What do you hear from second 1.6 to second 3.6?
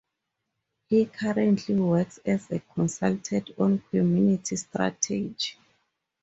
works as a consultant